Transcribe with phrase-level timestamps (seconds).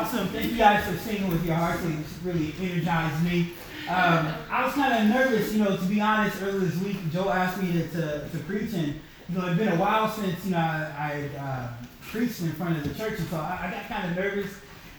[0.00, 0.28] Awesome.
[0.28, 1.84] Thank you guys for singing with your hearts.
[1.84, 3.52] It really energized me.
[3.86, 6.40] Um, I was kind of nervous, you know, to be honest.
[6.40, 8.94] Earlier this week, Joe asked me to, to, to preach, and
[9.28, 11.68] you know, it's been a while since you know I, I uh,
[12.00, 14.50] preached in front of the church, and so I, I got kind of nervous.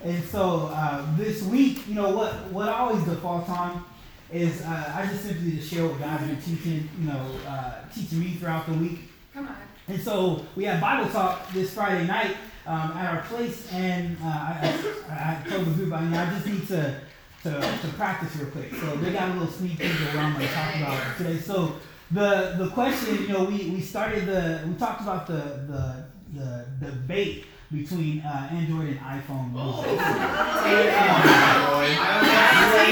[0.04, 3.84] And so uh, this week, you know, what what I always default on
[4.32, 8.20] is uh, I just simply to share what God's been teaching, you know, uh, teaching
[8.20, 9.00] me throughout the week.
[9.34, 9.56] Come on.
[9.88, 14.28] And so we had Bible talk this Friday night um, at our place, and uh,
[14.28, 14.80] I,
[15.10, 17.02] I, I, told the group, I mean, I just need to,
[17.44, 18.74] to, to practice real quick.
[18.76, 21.38] So they got a little sneak peek of what I'm going to talk about today.
[21.38, 21.76] So
[22.12, 26.66] the the question, you know, we, we started the, we talked about the, the, the
[26.86, 29.54] debate between uh, Android and iPhone.
[29.56, 29.84] Oh.
[29.84, 30.06] and, um,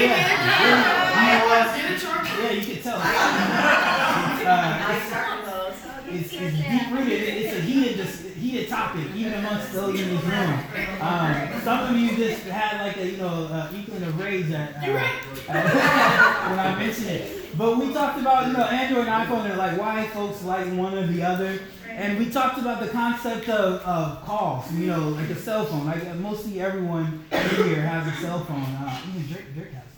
[0.00, 0.90] yeah,
[2.42, 2.98] yeah, you can tell.
[4.42, 5.29] Uh,
[6.12, 7.22] it's, it's deep rooted.
[7.22, 8.06] It's a heated,
[8.36, 10.58] heated topic, even amongst those in this room.
[11.00, 14.76] Um, some of you just had like a you know uh, inkling of rage at,
[14.76, 17.56] uh, when I mentioned it.
[17.56, 20.94] But we talked about you know Android and iPhone and like why folks like one
[20.94, 21.60] or the other.
[21.88, 25.84] And we talked about the concept of, of calls, you know, like a cell phone.
[25.86, 28.62] Like mostly everyone here has a cell phone.
[28.62, 29.89] Uh, even Drake, Drake has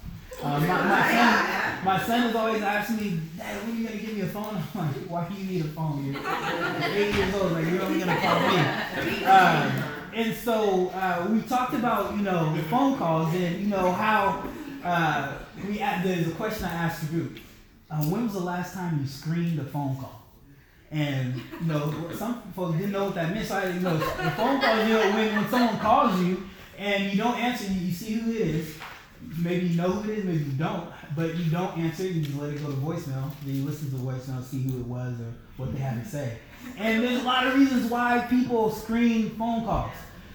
[0.44, 3.98] uh, my, my, son, my son is always asking me, Dad, when are you going
[3.98, 4.62] to give me a phone?
[4.74, 6.04] I'm like, why do you need a phone?
[6.04, 6.20] You're,
[6.94, 7.52] eight years old.
[7.52, 9.24] Like, you're only going to call me.
[9.24, 14.42] Um, and so uh, we talked about, you know, phone calls and, you know, how
[14.84, 17.38] uh, we there's a question I asked the group.
[17.90, 20.22] Uh, when was the last time you screened a phone call?
[20.90, 23.46] And you know, some folks didn't know what that meant.
[23.46, 27.10] So I, you know, the phone call, you know, when, when someone calls you and
[27.10, 28.76] you don't answer, you see who it is
[29.38, 32.36] maybe you know who it is, maybe you don't, but you don't answer, you just
[32.38, 33.30] let it go to voicemail.
[33.44, 36.08] Then you listen to the voicemail, see who it was or what they had to
[36.08, 36.38] say.
[36.76, 39.92] And there's a lot of reasons why people screen phone calls.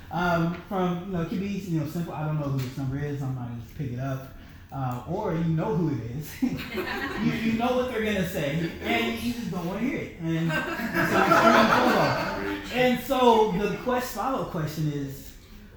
[0.09, 2.77] Um, from, you know, it could be, you know, simple, I don't know who this
[2.77, 4.33] number is, I'm not going to pick it up.
[4.69, 6.29] Uh, or you know who it is.
[6.41, 9.97] you, you know what they're going to say, and you just don't want to hear
[9.97, 10.19] it.
[10.19, 12.73] And, and so.
[12.73, 15.31] And so the quest, follow-up question is,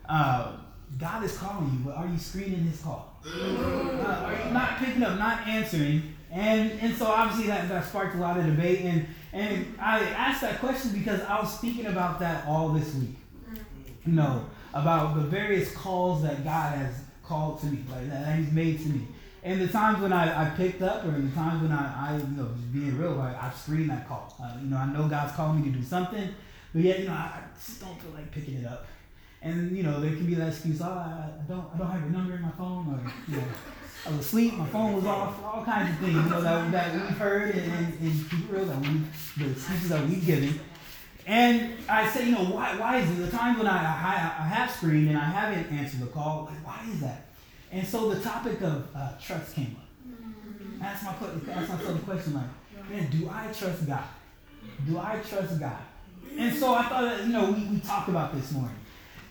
[0.08, 0.56] uh,
[0.98, 3.09] God is calling you, but are you screening his call?
[3.26, 6.14] Uh, not picking up, not answering?
[6.30, 8.80] And and so obviously that, that sparked a lot of debate.
[8.80, 13.16] And and I asked that question because I was thinking about that all this week.
[14.06, 18.52] You know, about the various calls that God has called to me, like that He's
[18.52, 19.06] made to me.
[19.42, 22.36] And the times when I, I picked up, or the times when I, I you
[22.36, 24.34] know, just being real, like I've screened that call.
[24.42, 26.28] Uh, you know, I know God's calling me to do something,
[26.74, 28.86] but yet, you know, I, I just don't feel like picking it up.
[29.42, 32.10] And you know, there can be that excuse, oh, I, don't, I don't have your
[32.10, 33.46] number in my phone, or you know,
[34.06, 36.94] I was asleep, my phone was off, all kinds of things, you know, that, that
[36.94, 39.00] we've heard and, and, and keep real, that we,
[39.38, 40.60] the excuses that we've given.
[41.26, 44.46] And I say, you know, why, why is it the times when I, I, I
[44.48, 47.26] have screened and I haven't answered the call, like, why is that?
[47.70, 49.86] And so the topic of uh, trust came up.
[50.82, 51.10] Ask my,
[51.52, 54.04] ask myself the question, like, man, do I trust God?
[54.86, 55.78] Do I trust God?
[56.38, 58.76] And so I thought, you know, we, we talked about this morning.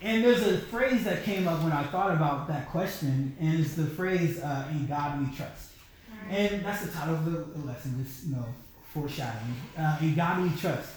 [0.02, 3.74] And there's a phrase that came up when I thought about that question, and it's
[3.74, 5.72] the phrase uh, "In God We Trust,"
[6.08, 6.38] right.
[6.38, 8.02] and that's the title of the lesson.
[8.02, 8.46] Just you know,
[8.94, 9.54] foreshadowing.
[9.76, 10.88] Uh, in God We Trust.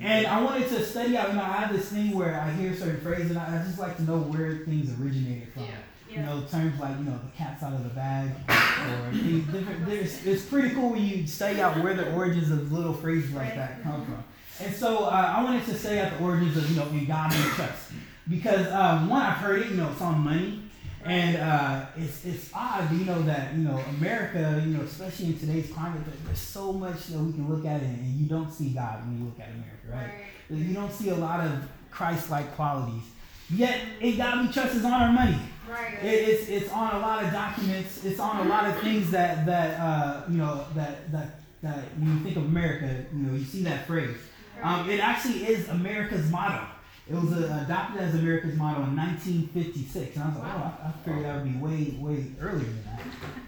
[0.00, 1.28] And I wanted to study out.
[1.28, 3.78] You know, I have this thing where I hear certain phrases, and I, I just
[3.78, 5.62] like to know where things originated from.
[5.62, 5.70] Yeah.
[6.10, 6.20] Yeah.
[6.20, 9.86] You know, terms like you know the cat's out of the bag, or different.
[9.86, 13.54] There's, it's pretty cool when you study out where the origins of little phrases like
[13.54, 14.24] that come from.
[14.60, 17.32] And so uh, I wanted to study out the origins of you know in God
[17.32, 17.92] we trust
[18.28, 20.62] because um, one I've heard it, you know, it's on money,
[21.04, 25.38] and uh, it's it's odd, you know, that you know America, you know, especially in
[25.38, 28.70] today's climate, there's so much that we can look at it, and you don't see
[28.70, 30.26] God when you look at America, right?
[30.50, 30.66] right.
[30.68, 31.52] You don't see a lot of
[31.90, 33.02] Christ-like qualities.
[33.50, 35.38] Yet, in God we trust is on our money.
[35.70, 36.02] Right.
[36.02, 38.04] It, it's it's on a lot of documents.
[38.04, 42.18] It's on a lot of things that that uh, you know that that that when
[42.18, 44.16] you think of America, you know, you see that phrase.
[44.62, 46.66] Um, it actually is America's motto.
[47.10, 50.88] It was uh, adopted as America's motto in 1956, and I was like, oh, I,
[50.88, 53.00] I figured that would be way, way earlier than that.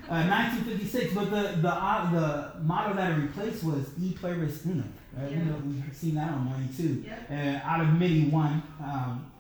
[0.09, 4.91] Uh, 1956, but the the uh, the motto that it replaced was "E pluribus unum."
[5.15, 5.31] Right?
[5.31, 5.39] Yeah.
[5.39, 7.05] You know, we've seen that on money too.
[7.07, 7.61] Yeah.
[7.65, 8.63] Uh, out of many, one.
[8.83, 9.31] Um,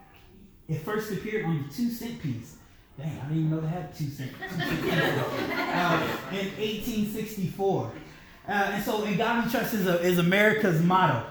[0.68, 2.56] it first appeared on the two cent piece.
[2.98, 4.32] Dang, I didn't even know they had two cent.
[4.42, 4.46] uh,
[6.30, 7.92] in 1864,
[8.48, 11.24] uh, and so "In God We Trust" is, a, is America's motto.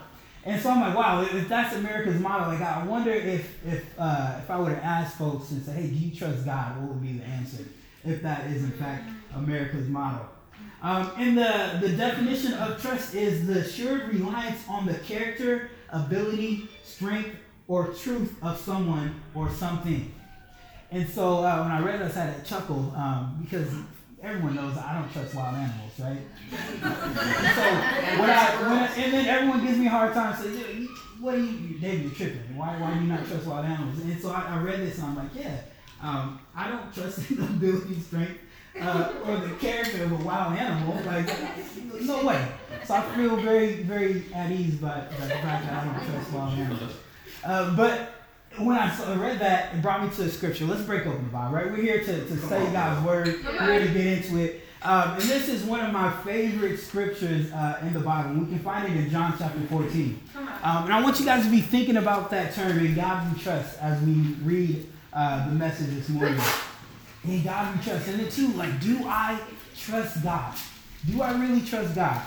[0.46, 4.40] And so I'm like, wow, if that's America's motto, like I wonder if if uh,
[4.40, 6.82] if I were to ask folks and say, hey, do you trust God?
[6.82, 7.64] What would be the answer?
[8.06, 10.28] If that is in fact America's motto.
[10.82, 16.70] Um, and the, the definition of trust is the assured reliance on the character, ability,
[16.84, 17.36] strength,
[17.68, 20.14] or truth of someone or something.
[20.92, 23.68] And so uh, when I read this, I had a chuckle um, because
[24.22, 26.18] everyone knows I don't trust wild animals, right?
[26.52, 27.64] so
[28.22, 30.58] when I, when I, and then everyone gives me a hard time, says,
[31.20, 32.02] "What are you, David?
[32.04, 32.58] You're tripping.
[32.58, 35.08] Why, why do you not trust wild animals?" And so I, I read this and
[35.08, 35.58] I'm like, "Yeah,
[36.02, 38.40] um, I don't trust the ability, strength,
[38.82, 40.96] uh, or the character of a wild animal.
[41.06, 41.30] Like,
[42.02, 42.48] no way."
[42.86, 46.34] So I feel very, very at ease by, by the fact that I don't trust
[46.34, 46.94] wild animals.
[47.44, 48.19] Uh, but
[48.58, 50.66] when I read that, it brought me to the scripture.
[50.66, 51.70] Let's break open the Bible, right?
[51.70, 53.40] We're here to, to study God's word.
[53.44, 54.62] We're here to get into it.
[54.82, 58.40] Um, and this is one of my favorite scriptures uh, in the Bible.
[58.40, 60.22] We can find it in John chapter 14.
[60.36, 63.42] Um, and I want you guys to be thinking about that term, in God we
[63.42, 64.14] trust, as we
[64.44, 66.40] read uh, the message this morning.
[67.26, 68.08] In God we trust.
[68.08, 69.40] And then, too, like, do I
[69.78, 70.56] trust God?
[71.10, 72.22] Do I really trust God?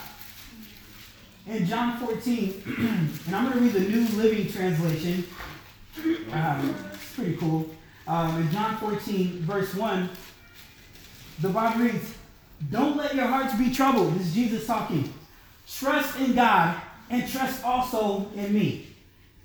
[1.46, 2.62] In John 14,
[3.26, 5.24] and I'm going to read the New Living Translation.
[6.32, 7.68] Um, it's pretty cool.
[8.06, 10.08] Um, in John 14, verse 1,
[11.40, 12.14] the Bible reads,
[12.70, 14.14] Don't let your hearts be troubled.
[14.14, 15.12] This is Jesus talking.
[15.68, 16.80] Trust in God
[17.10, 18.88] and trust also in me.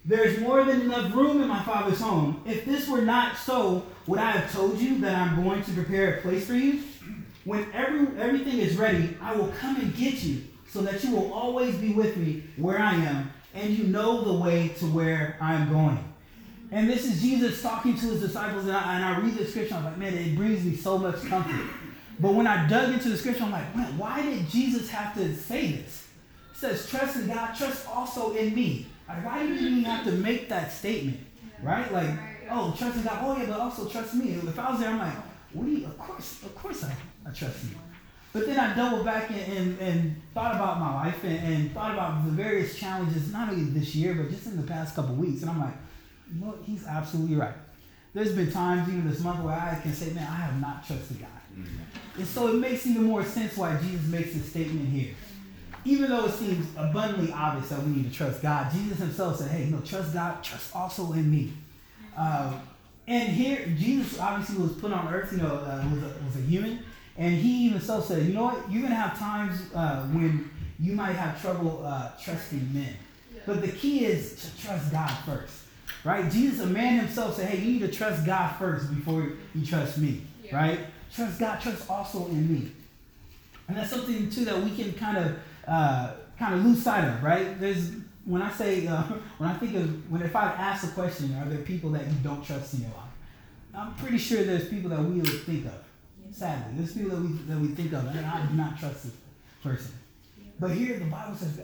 [0.06, 2.42] There is more than enough room in my Father's home.
[2.46, 6.16] If this were not so, would I have told you that I'm going to prepare
[6.16, 6.84] a place for you?
[7.44, 11.34] When every, everything is ready, I will come and get you so that you will
[11.34, 15.56] always be with me where I am, and you know the way to where I
[15.56, 16.14] am going.
[16.72, 19.76] And this is Jesus talking to his disciples, and I, and I read the scripture,
[19.76, 21.66] I'm like, man, it brings me so much comfort.
[22.20, 25.34] But when I dug into the scripture, I'm like, man, why did Jesus have to
[25.36, 26.08] say this?
[26.52, 28.88] It says, trust in God, trust also in me.
[29.08, 31.20] Like, why did he even have to make that statement?
[31.62, 31.92] Right?
[31.92, 32.10] Like,
[32.50, 34.34] oh, trust in God, oh yeah, but also trust me.
[34.34, 35.14] If I was there, I'm like,
[35.54, 36.94] what do you, of course, of course I,
[37.26, 37.78] I trust you.
[38.34, 41.94] But then I doubled back and, and, and thought about my life and, and, thought
[41.94, 45.42] about the various challenges, not only this year, but just in the past couple weeks.
[45.42, 45.74] And I'm like,
[46.34, 46.60] you know what?
[46.66, 47.56] He's absolutely right.
[48.14, 51.20] There's been times, even this month, where I can say, man, I have not trusted
[51.20, 51.30] God.
[51.54, 52.20] Mm-hmm.
[52.20, 55.14] And so it makes even more sense why Jesus makes this statement here.
[55.86, 59.52] Even though it seems abundantly obvious that we need to trust God, Jesus himself said,
[59.52, 61.54] hey, you know, trust God, trust also in me.
[62.18, 62.54] Uh,
[63.08, 66.42] and here, Jesus obviously was put on earth, you know, uh, was, a, was a
[66.42, 66.80] human.
[67.18, 68.70] And he even so said, you know what?
[68.70, 70.50] You're going to have times uh, when
[70.80, 72.96] you might have trouble uh, trusting men.
[73.46, 75.54] But the key is to trust God first.
[76.04, 76.30] Right?
[76.32, 79.98] Jesus, a man himself, said, hey, you need to trust God first before you trust
[79.98, 80.22] me.
[80.44, 80.56] Yeah.
[80.56, 80.80] Right?
[81.14, 82.72] Trust God, trust also in me.
[83.68, 85.36] And that's something too that we can kind of
[85.68, 87.60] uh, kind of lose sight of, right?
[87.60, 87.92] There's
[88.26, 89.04] when I say uh,
[89.38, 92.18] when I think of when if I ask the question, are there people that you
[92.24, 93.04] don't trust in your life?
[93.76, 95.84] I'm pretty sure there's people that we would think of.
[96.32, 99.14] Sadly, there's people that we that we think of, and I do not trust this
[99.62, 99.92] person.
[100.60, 101.60] But here the Bible says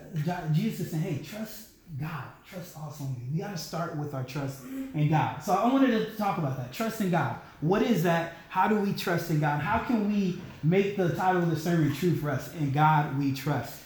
[0.52, 1.70] Jesus is saying, "Hey, trust
[2.00, 2.24] God.
[2.50, 3.18] Trust also me.
[3.32, 4.64] We got to start with our trust
[4.94, 5.42] in God.
[5.44, 6.74] So I wanted to talk about that.
[6.74, 7.36] Trust in God.
[7.62, 8.34] What is that?
[8.50, 9.62] How do we trust in God?
[9.62, 12.54] How can we make the title of the sermon true for us?
[12.56, 13.80] In God we trust.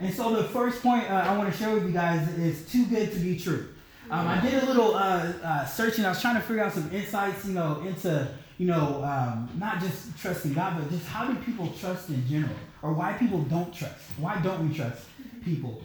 [0.00, 2.84] And so the first point uh, I want to share with you guys is too
[2.86, 3.68] good to be true.
[4.10, 6.04] Um, I did a little uh, uh, searching.
[6.04, 8.28] I was trying to figure out some insights, you know, into
[8.58, 12.56] you know um, not just trusting God, but just how do people trust in general,
[12.82, 13.94] or why people don't trust?
[14.18, 15.06] Why don't we trust
[15.44, 15.82] people?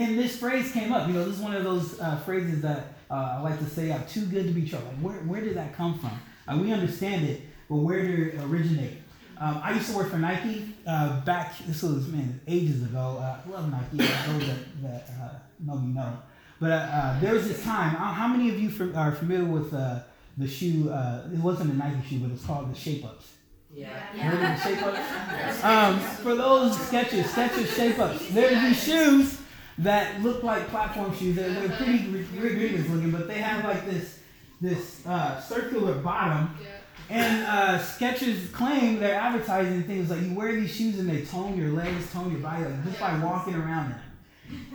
[0.00, 1.06] And this phrase came up.
[1.06, 3.92] You know, this is one of those uh, phrases that uh, I like to say,
[3.92, 6.18] "I'm too good to be true." Like, where, where did that come from?
[6.48, 8.94] Uh, we understand it, but where did it originate?
[9.38, 11.58] Um, I used to work for Nike uh, back.
[11.66, 13.18] This was man ages ago.
[13.20, 13.98] Uh, I love Nike.
[13.98, 16.16] Those that, that uh, know me know.
[16.60, 17.90] But there was this time.
[17.90, 20.90] How many of you are familiar with the shoe?
[21.30, 23.32] it wasn't a Nike shoe, but it's called the Shape Ups.
[23.70, 24.02] Yeah.
[24.16, 24.56] yeah.
[24.56, 25.62] the Shape Ups?
[25.64, 28.28] Um, for those Skechers, Skechers Shape Ups.
[28.30, 29.39] There's these shoes
[29.80, 31.36] that look like platform shoes.
[31.36, 34.18] They're, they're pretty ridiculous looking, but they have like this
[34.60, 36.56] this uh, circular bottom.
[36.62, 36.68] Yeah.
[37.08, 41.58] And uh, Skechers claim they're advertising things like you wear these shoes and they tone
[41.58, 44.00] your legs, tone your body, like just by walking around them.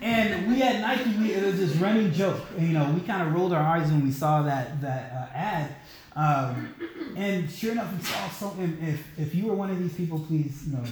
[0.01, 2.41] And we at Nike, we, it was this running joke.
[2.57, 5.37] And, you know, we kind of rolled our eyes when we saw that that uh,
[5.37, 5.75] ad.
[6.15, 6.73] Um,
[7.17, 8.77] and sure enough, we saw something.
[8.81, 10.83] If if you were one of these people, please, you know,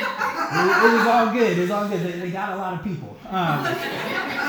[0.00, 1.58] it, it, was all good.
[1.58, 2.00] It was all good.
[2.00, 3.16] They, they got a lot of people.
[3.28, 3.64] Um,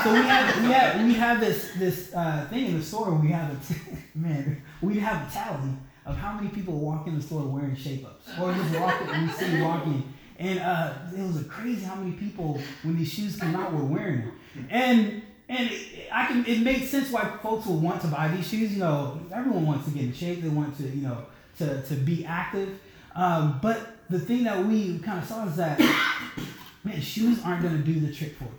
[0.02, 3.14] so we have we have we have this this uh, thing in the store.
[3.14, 3.80] We have a t-
[4.14, 4.62] man.
[4.80, 5.70] We have a tally
[6.04, 9.22] of how many people walk in the store wearing shape ups, or just walking.
[9.22, 13.54] We see walking, and uh, it was crazy how many people when these shoes came
[13.54, 14.68] out were wearing them.
[14.70, 18.48] And and it, I can it makes sense why folks will want to buy these
[18.48, 18.72] shoes.
[18.72, 20.42] You know, everyone wants to get in shape.
[20.42, 21.18] They want to you know
[21.58, 22.78] to to be active.
[23.14, 25.78] Um, but the thing that we kind of saw is that,
[26.84, 28.50] man, shoes aren't going to do the trick for you.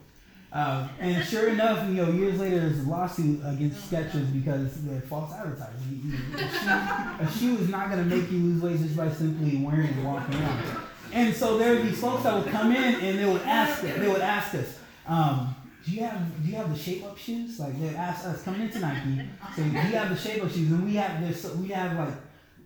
[0.51, 5.01] Uh, and sure enough, you know, years later, there's a lawsuit against Skechers because they're
[5.01, 6.01] false advertising.
[6.03, 8.95] You know, a, shoe, a shoe is not going to make you lose weight just
[8.95, 10.63] by simply wearing and walking around.
[11.11, 14.07] And so there are these folks that would come in and they would ask, they
[14.07, 17.59] would ask us, um, do you have do you have the shape up shoes?
[17.59, 19.21] Like they ask us coming into Nike,
[19.55, 20.71] so do you have the shape up shoes?
[20.71, 22.15] And we have this, we have like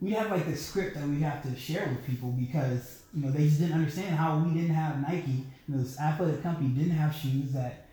[0.01, 3.32] we have like the script that we have to share with people because you know
[3.32, 6.92] they just didn't understand how we didn't have Nike you know, this athletic company didn't
[6.92, 7.88] have shoes that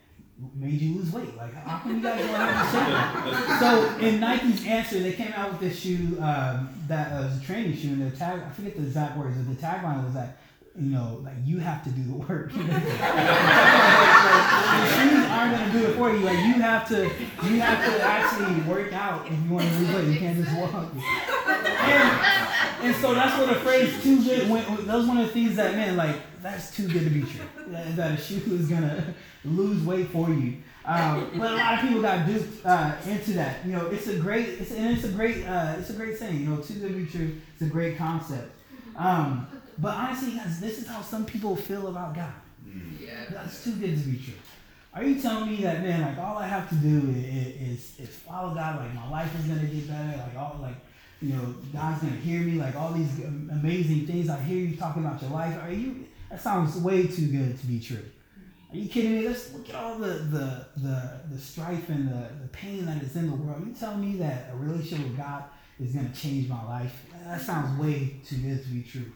[0.54, 1.36] made you lose weight.
[1.36, 5.52] Like, how come you guys don't have the So in Nike's answer, they came out
[5.52, 8.76] with this shoe um, that uh, was a training shoe, and the tag I forget
[8.76, 10.38] the exact words, but the tagline was that
[10.76, 12.52] you know, like you have to do the work.
[12.52, 12.66] the shoes
[15.30, 16.18] aren't gonna do it for you.
[16.18, 17.04] Like you have to,
[17.44, 20.08] you have to actually work out if you want to lose weight.
[20.08, 20.92] You can't just walk.
[21.46, 25.32] And, and so that's what the phrase "too good." When, that was one of the
[25.32, 27.46] things that man, like that's too good to be true.
[27.68, 29.14] That, that a shoe is gonna
[29.44, 30.56] lose weight for you.
[30.84, 33.64] Um, but a lot of people got duped uh, into that.
[33.64, 36.40] You know, it's a great, it's, and it's a great, uh, it's a great saying.
[36.40, 37.40] You know, too good to be true.
[37.54, 38.52] It's a great concept.
[38.96, 39.46] Um,
[39.78, 42.32] but honestly, guys, this is how some people feel about God.
[42.66, 43.00] Mm.
[43.00, 43.24] Yeah.
[43.30, 44.34] That's too good to be true.
[44.94, 48.08] Are you telling me that man, like all I have to do is, is, is
[48.08, 50.76] follow God, like my life is gonna get better, like all like
[51.20, 55.04] you know, God's gonna hear me, like all these amazing things I hear you talking
[55.04, 55.60] about your life.
[55.60, 58.04] Are you that sounds way too good to be true.
[58.70, 59.28] Are you kidding me?
[59.28, 63.16] Let's look at all the the the, the strife and the, the pain that is
[63.16, 63.62] in the world.
[63.62, 65.44] Are you telling me that a relationship with God
[65.80, 67.04] is gonna change my life?
[67.24, 69.12] That sounds way too good to be true.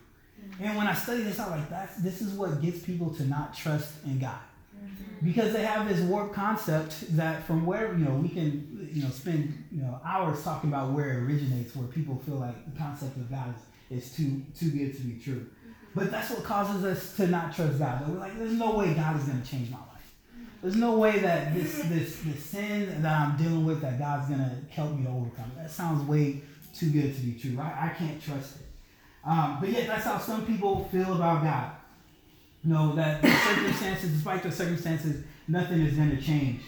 [0.61, 3.55] And when I study this out, like that, this is what gets people to not
[3.55, 4.39] trust in God.
[4.77, 5.27] Mm-hmm.
[5.27, 9.11] Because they have this warped concept that from where, you know, we can, you know,
[9.11, 13.17] spend, you know, hours talking about where it originates, where people feel like the concept
[13.17, 13.55] of God
[13.91, 15.47] is, is too too good to be true.
[15.47, 15.73] Mm-hmm.
[15.95, 18.09] But that's what causes us to not trust God.
[18.09, 19.87] We're like, there's no way God is gonna change my life.
[20.63, 24.59] There's no way that this this this sin that I'm dealing with that God's gonna
[24.71, 25.53] help me overcome.
[25.57, 26.41] That sounds way
[26.75, 27.53] too good to be true.
[27.53, 27.73] Right?
[27.73, 28.68] I can't trust it.
[29.25, 31.71] Um, but yet, that's how some people feel about God.
[32.65, 36.61] You know, that the circumstances, despite the circumstances, nothing is going to change.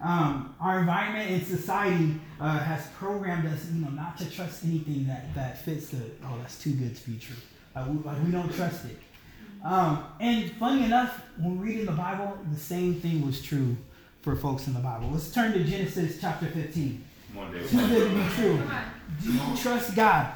[0.00, 5.06] Um, our environment and society uh, has programmed us, you know, not to trust anything
[5.06, 7.36] that, that fits the, oh, that's too good to be true.
[7.74, 8.96] Like we, like we don't trust it.
[9.64, 13.76] Um, and funny enough, when reading the Bible, the same thing was true
[14.22, 15.10] for folks in the Bible.
[15.10, 17.04] Let's turn to Genesis chapter 15.
[17.68, 18.62] Too good to be true.
[19.22, 20.32] Do you trust God?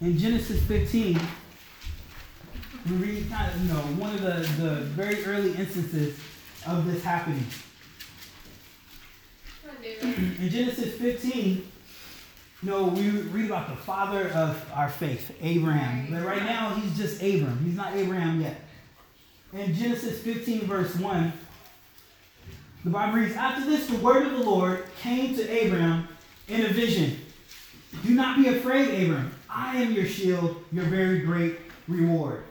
[0.00, 1.20] In Genesis 15,
[2.88, 6.18] we read kind of, you know, one of the, the very early instances
[6.66, 7.44] of this happening.
[9.82, 11.66] In Genesis 15,
[12.62, 16.12] you know, we read about the father of our faith, Abraham.
[16.12, 17.62] But right now, he's just Abram.
[17.64, 18.60] He's not Abraham yet.
[19.52, 21.32] In Genesis 15, verse 1,
[22.84, 26.08] the Bible reads, After this, the word of the Lord came to Abraham
[26.48, 27.18] in a vision.
[28.04, 29.32] Do not be afraid, Abram.
[29.52, 32.44] I am your shield, your very great reward.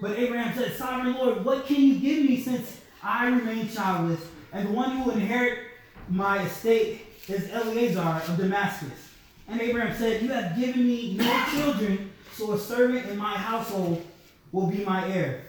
[0.00, 4.20] But Abraham said, Sovereign Lord, what can you give me since I remain childless,
[4.52, 5.60] and the one who will inherit
[6.08, 9.12] my estate is Eliezer of Damascus?
[9.48, 14.04] And Abraham said, You have given me no children, so a servant in my household
[14.52, 15.42] will be my heir.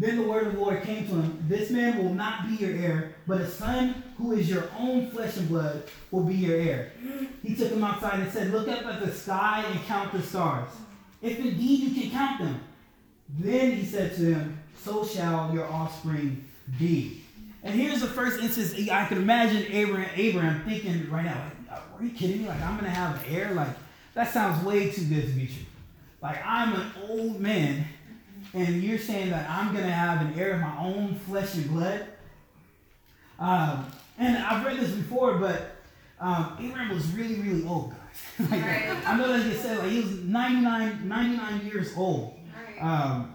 [0.00, 2.74] Then the word of the Lord came to him This man will not be your
[2.74, 6.92] heir, but a son who is your own flesh and blood will be your heir.
[7.42, 10.70] He took him outside and said, Look up at the sky and count the stars.
[11.20, 12.60] If indeed you can count them.
[13.38, 17.22] Then he said to him, So shall your offspring be.
[17.62, 22.02] And here's the first instance I can imagine Abraham, Abraham thinking right now, like, are
[22.02, 22.48] you kidding me?
[22.48, 23.52] Like, I'm going to have an heir?
[23.52, 23.76] Like,
[24.14, 25.66] that sounds way too good to be true.
[26.22, 27.84] Like, I'm an old man
[28.52, 31.68] and you're saying that I'm going to have an heir of my own flesh and
[31.70, 32.06] blood.
[33.38, 33.86] Um,
[34.18, 35.76] and I've read this before, but
[36.20, 38.50] um, Abraham was really, really old, guys.
[38.50, 38.96] like, right.
[39.06, 42.38] I know that he said like he was 99, 99 years old.
[42.54, 42.82] Right.
[42.82, 43.34] Um,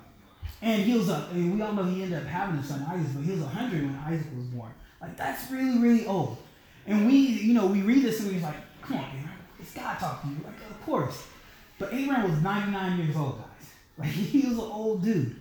[0.62, 3.08] and he was a, and we all know he ended up having a son, Isaac,
[3.16, 4.72] but he was 100 when Isaac was born.
[5.02, 6.38] Like, that's really, really old.
[6.88, 10.00] And we, you know, we read this and we're like, come on, Abraham, it's God
[10.00, 10.44] talking to you.
[10.46, 11.28] Like, of course.
[11.80, 13.45] But Abraham was 99 years old, guys.
[13.98, 15.36] Like he was an old dude.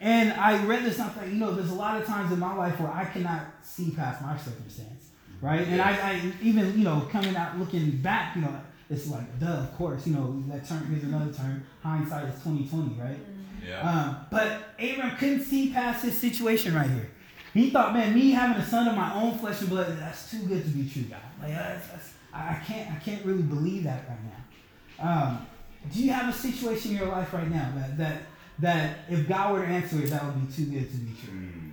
[0.00, 2.38] And I read this, and I thought, you know, there's a lot of times in
[2.38, 5.10] my life where I cannot see past my circumstance,
[5.40, 5.66] right?
[5.66, 8.60] And I, I even, you know, coming out looking back, you know,
[8.90, 11.64] it's like, duh, of course, you know, that term is another term.
[11.82, 13.16] Hindsight is 2020, right?
[13.16, 13.68] Mm-hmm.
[13.68, 13.80] Yeah.
[13.80, 17.10] Um, but Abram couldn't see past his situation right here.
[17.52, 20.38] He thought, man, me having a son of my own flesh and blood, that's too
[20.46, 21.18] good to be true, God.
[21.42, 25.28] Like, that's, that's, I can't, I can't really believe that right now.
[25.28, 25.46] Um,
[25.92, 28.22] do you have a situation in your life right now that that
[28.60, 31.34] that if God were to answer it, that would be too good to be true?
[31.34, 31.72] Mm.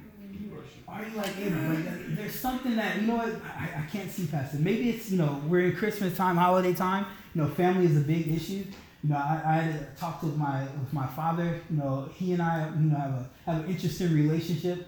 [0.87, 1.85] are you like Abraham?
[1.85, 4.59] Like, there's something that, you know what, I, I can't see past it.
[4.59, 7.07] Maybe it's, you know, we're in Christmas time, holiday time.
[7.33, 8.63] You know, family is a big issue.
[9.03, 11.59] You know, I, I had talked with my with my father.
[11.69, 14.87] You know, he and I, you know, have a have an interesting relationship.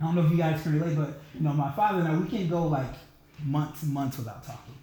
[0.00, 2.16] I don't know if you guys can relate, but you know, my father and I,
[2.16, 2.94] we can go like
[3.44, 4.74] months and months without talking.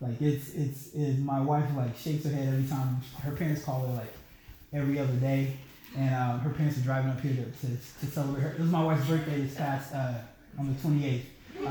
[0.00, 3.86] Like it's it's, it's my wife like shakes her head every time her parents call
[3.86, 4.12] her like
[4.72, 5.52] every other day,
[5.96, 8.50] and um, her parents are driving up here to, to, to celebrate her.
[8.52, 10.14] It was my wife's birthday this past uh,
[10.58, 11.22] on the 28th.
[11.58, 11.66] Um,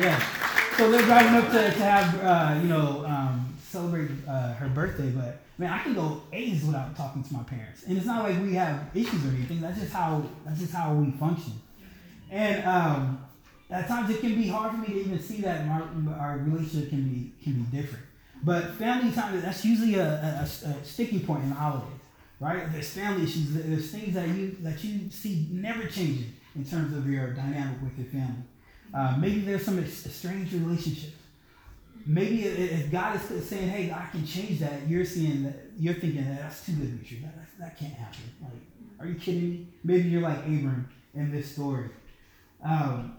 [0.00, 0.76] yeah.
[0.76, 5.10] So they're driving up to, to have uh, you know um, celebrate uh, her birthday,
[5.10, 8.40] but man, I can go ages without talking to my parents, and it's not like
[8.40, 9.60] we have issues or anything.
[9.60, 11.52] That's just how that's just how we function,
[12.30, 13.24] and um,
[13.70, 16.90] at times it can be hard for me to even see that our, our relationship
[16.90, 18.04] can be can be different.
[18.42, 22.00] But family time that's usually a, a, a sticking point in the holidays,
[22.40, 22.72] right?
[22.72, 23.52] There's family issues.
[23.52, 27.96] There's things that you that you see never changing in terms of your dynamic with
[27.98, 28.42] your family.
[28.92, 31.14] Uh, maybe there's some estranged relationships.
[32.06, 36.24] Maybe if God is saying, "Hey, I can change that," you're seeing that you're thinking
[36.24, 37.18] that that's too good to be true.
[37.22, 38.22] That, that, that can't happen.
[38.42, 38.52] Like,
[38.98, 39.66] are you kidding me?
[39.84, 41.90] Maybe you're like Abram in this story.
[42.64, 43.16] Um,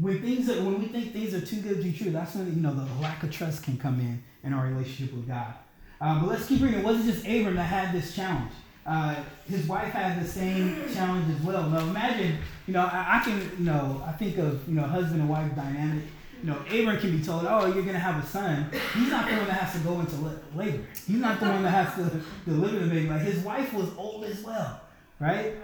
[0.00, 2.46] when things are, when we think things are too good to be true, that's when
[2.46, 5.54] you know the lack of trust can come in in our relationship with God.
[6.00, 6.80] Uh, but let's keep reading.
[6.80, 8.50] It wasn't just Abram that had this challenge.
[8.84, 9.14] Uh,
[9.48, 11.70] his wife had the same challenge as well.
[11.70, 15.20] Now imagine, you know, I, I, can, you know, I think of, you know, husband
[15.20, 16.04] and wife dynamic.
[16.42, 18.70] You know, Abram can be told, oh, you're going to have a son.
[18.94, 20.16] He's not the one that has to go into
[20.54, 20.84] labor.
[21.06, 23.08] He's not the one that has to deliver the baby.
[23.08, 24.80] Like his wife was old as well,
[25.20, 25.54] right?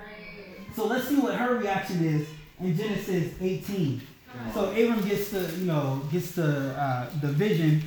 [0.75, 2.27] So let's see what her reaction is
[2.61, 4.01] in Genesis 18.
[4.55, 7.83] So Abram gets the, you know, gets the uh, the vision,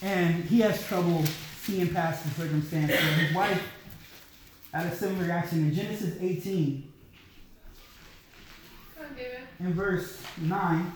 [0.00, 1.24] and he has trouble
[1.60, 2.92] seeing past the circumstance.
[2.92, 3.62] So his wife
[4.72, 6.92] had a similar reaction in Genesis 18.
[9.60, 10.92] In verse 9,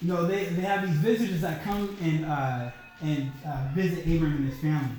[0.00, 2.70] you know, they, they have these visitors that come and uh,
[3.02, 4.96] and uh, visit Abram and his family.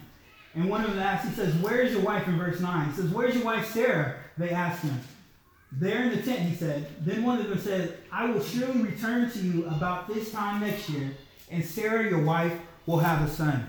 [0.56, 2.90] And one of them asks, he says, Where's your wife in verse 9?
[2.90, 4.16] He says, Where's your wife Sarah?
[4.38, 5.00] They ask him.
[5.80, 6.88] There in the tent, he said.
[7.02, 10.90] Then one of them said, I will surely return to you about this time next
[10.90, 11.12] year,
[11.50, 12.54] and Sarah, your wife,
[12.86, 13.68] will have a son.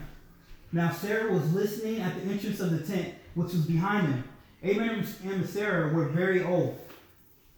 [0.73, 4.25] Now Sarah was listening at the entrance of the tent, which was behind them.
[4.63, 6.79] Abraham and Sarah were very old,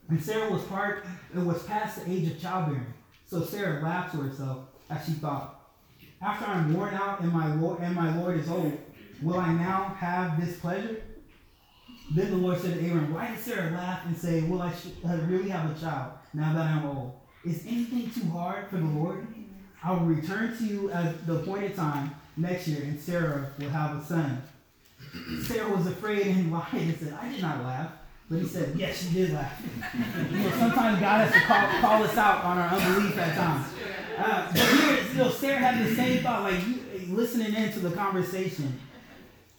[0.09, 1.05] and Sarah was part
[1.35, 2.93] was past the age of childbearing.
[3.27, 4.59] So Sarah laughed to herself
[4.91, 5.61] as she thought,
[6.21, 8.79] After I'm worn out and my Lord and my Lord is old,
[9.23, 11.03] will I now have this pleasure?
[12.11, 14.73] Then the Lord said to Abram, Why did Sarah laugh and say, Will I
[15.27, 17.15] really have a child now that I'm old?
[17.45, 19.27] Is anything too hard for the Lord?
[19.83, 23.97] I will return to you at the appointed time next year, and Sarah will have
[23.97, 24.43] a son.
[25.43, 27.91] Sarah was afraid and lied and said, I did not laugh.
[28.29, 29.63] But he said, Yes, she did laugh.
[30.31, 33.67] know, sometimes God has to call, call us out on our unbelief at times.
[34.19, 36.61] Uh, but here, you know, Sarah had the same thought, like
[37.09, 38.81] listening into the conversation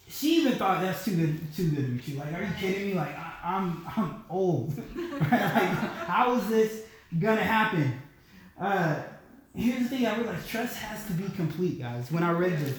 [0.08, 2.20] she even thought that's too good, too good to be true.
[2.20, 2.94] Like, are you kidding me?
[2.94, 4.74] Like, I, am I'm, I'm old.
[5.20, 6.84] Like, how is this
[7.20, 8.00] gonna happen?
[8.60, 9.02] Uh,
[9.56, 12.12] here's the thing: I realized trust has to be complete, guys.
[12.12, 12.78] When I read this,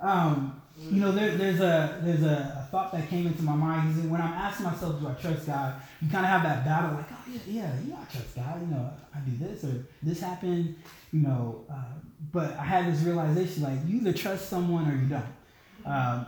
[0.00, 3.96] um, you know, there, there's a there's a, a, thought that came into my mind.
[3.96, 5.74] Is when I'm asking myself, do I trust God?
[6.02, 8.60] You kind of have that battle, like, oh yeah, yeah, know, I trust God.
[8.60, 10.76] You know, I do this or this happened.
[11.12, 11.94] You know, uh,
[12.32, 15.24] but I had this realization, like, you either trust someone or you don't.
[15.86, 16.26] Um,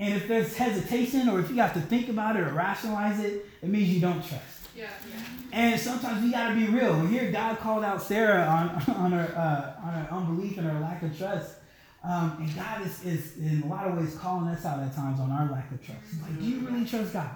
[0.00, 3.46] and if there's hesitation or if you have to think about it or rationalize it,
[3.62, 4.42] it means you don't trust.
[4.74, 5.22] Yeah, yeah.
[5.52, 7.06] And sometimes we gotta be real.
[7.06, 11.02] Here, God called out Sarah on, on her uh, on her unbelief and her lack
[11.02, 11.56] of trust.
[12.02, 15.20] Um, and God is, is in a lot of ways calling us out at times
[15.20, 16.00] on our lack of trust.
[16.22, 17.28] Like, do you really trust God?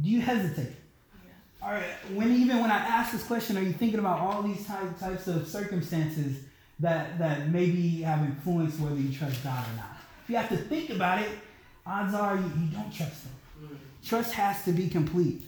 [0.00, 0.76] Do you hesitate?
[1.24, 1.66] Yeah.
[1.66, 1.90] All right.
[2.14, 5.26] When even when I ask this question, are you thinking about all these type, types
[5.26, 6.38] of circumstances
[6.78, 9.96] that that maybe have influenced whether you trust God or not?
[10.22, 11.30] If you have to think about it,
[11.86, 13.32] odds are you, you don't trust them.
[13.62, 13.76] Mm.
[14.04, 15.42] Trust has to be complete.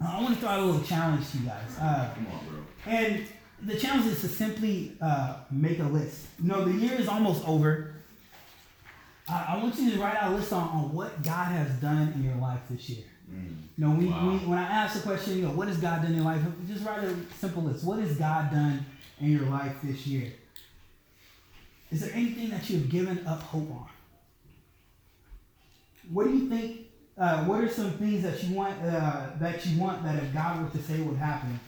[0.00, 1.76] I want to throw out a little challenge to you guys.
[1.78, 2.58] Uh, Come on, bro.
[2.86, 3.26] And
[3.62, 6.26] the challenge is to simply uh, make a list.
[6.42, 7.94] You know, the year is almost over.
[9.28, 12.12] Uh, I want you to write out a list on, on what God has done
[12.14, 13.04] in your life this year.
[13.30, 13.56] Mm.
[13.76, 14.30] You know, we, wow.
[14.30, 16.42] we, when I ask the question, you know, what has God done in your life?
[16.66, 17.84] Just write a simple list.
[17.84, 18.84] What has God done
[19.20, 20.32] in your life this year?
[21.90, 23.86] Is there anything that you have given up hope on?
[26.12, 26.86] What do you think?
[27.16, 30.62] Uh, what are some things that you want uh, that you want that if God
[30.62, 31.58] were to say would happen,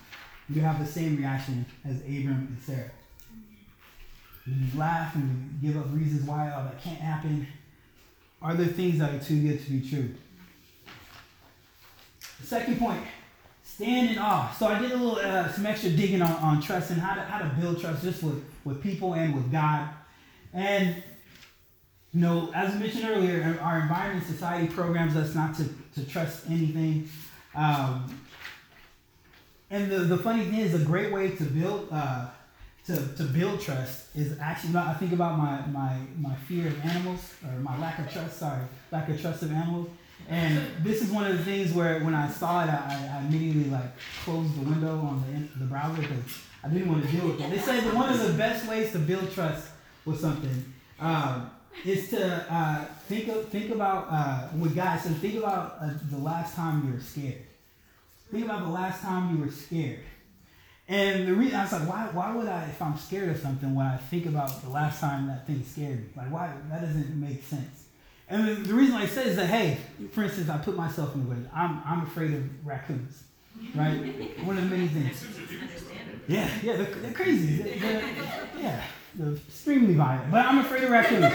[0.49, 2.91] you have the same reaction as Abram and Sarah?
[4.47, 7.47] You laugh and give up reasons why oh, that can't happen.
[8.41, 10.15] Are there things that are too good to be true?
[12.43, 13.03] Second point,
[13.63, 14.55] stand in awe.
[14.59, 17.21] So I did a little uh, some extra digging on, on trust and how to
[17.21, 19.91] how to build trust just with, with people and with God.
[20.53, 21.03] And
[22.15, 26.45] you know, as I mentioned earlier, our environment society programs us not to, to trust
[26.49, 27.09] anything.
[27.55, 28.19] Um,
[29.71, 32.27] and the, the funny thing is, a great way to build uh,
[32.87, 34.89] to, to build trust is actually not.
[34.89, 38.39] I think about my, my my fear of animals or my lack of trust.
[38.39, 39.89] Sorry, lack of trust of animals.
[40.29, 43.71] And this is one of the things where when I saw it, I, I immediately
[43.71, 47.41] like closed the window on the, the browser because I didn't want to deal with
[47.41, 47.51] it.
[47.51, 49.69] They said that one of the best ways to build trust
[50.05, 51.51] with something um,
[51.85, 55.01] is to uh, think of, think about uh, with God.
[55.01, 57.43] So think about uh, the last time you were scared.
[58.31, 60.01] Think about the last time you were scared.
[60.89, 63.75] And the reason I was like, why, why would I, if I'm scared of something,
[63.75, 66.09] when I think about the last time that thing scared me?
[66.17, 66.53] Like, why?
[66.71, 67.85] That doesn't make sense.
[68.29, 69.79] And the, the reason I say is that, hey,
[70.13, 71.37] for instance, I put myself in the way.
[71.55, 73.25] I'm, I'm afraid of raccoons,
[73.75, 73.97] right?
[74.45, 75.25] One of the many things.
[76.29, 77.63] Yeah, yeah, they're, they're crazy.
[77.63, 78.03] They're, they're,
[78.59, 78.85] yeah,
[79.21, 80.31] extremely violent.
[80.31, 81.33] But I'm afraid of raccoons.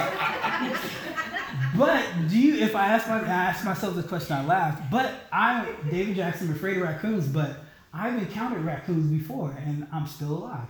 [1.78, 4.80] but do you, if I ask, my, I ask myself this question, I laugh.
[4.92, 7.58] But I, David Jackson, afraid of raccoons, but
[7.94, 10.68] I've encountered raccoons before and I'm still alive.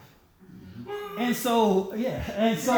[1.18, 2.76] And so, yeah, and so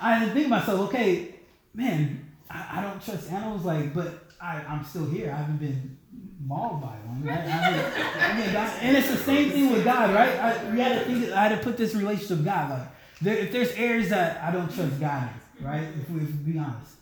[0.00, 1.34] I think to myself, okay,
[1.74, 5.32] man, I, I don't trust animals, like, but I, I'm still here.
[5.32, 5.96] I haven't been
[6.44, 7.38] mauled by one, right?
[7.38, 7.84] I mean,
[8.20, 10.30] I mean, and it's the same thing with God, right?
[10.30, 12.70] I, we had to think, I had to put this relationship with God.
[12.70, 12.88] Like,
[13.20, 15.28] there, if there's areas that I don't trust God
[15.58, 15.86] in, right?
[16.00, 16.94] If we, if we be honest.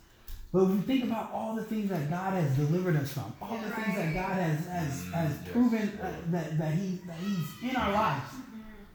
[0.52, 3.59] But if we think about all the things that God has delivered us from, all
[3.59, 7.76] the things that God has has, has proven uh, that, that, he, that He's in
[7.76, 8.33] our lives,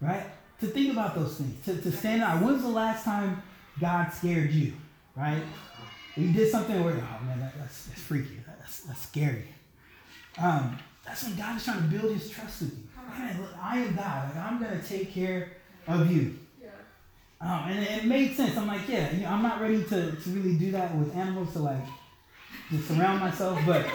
[0.01, 0.25] right?
[0.61, 2.41] To think about those things, to, to stand out.
[2.41, 3.43] When's the last time
[3.79, 4.73] God scared you,
[5.15, 5.43] right?
[6.15, 8.39] You did something where, oh man, that, that's, that's freaky.
[8.47, 9.45] That's, that's scary.
[10.41, 12.83] Um, that's when God is trying to build his trust with you.
[13.17, 14.35] Man, look, I am God.
[14.35, 15.51] Like, I'm going to take care
[15.87, 16.39] of you.
[17.43, 18.57] Um, and it, made sense.
[18.57, 21.51] I'm like, yeah, you know, I'm not ready to, to really do that with animals
[21.53, 21.85] to like
[22.69, 23.85] to surround myself, but